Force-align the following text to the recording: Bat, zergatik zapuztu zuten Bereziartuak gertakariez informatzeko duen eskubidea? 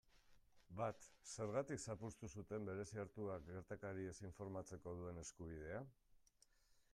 Bat, 0.77 1.03
zergatik 1.31 1.83
zapuztu 1.93 2.29
zuten 2.37 2.65
Bereziartuak 2.69 3.45
gertakariez 3.51 4.15
informatzeko 4.31 4.95
duen 5.03 5.21
eskubidea? 5.27 5.85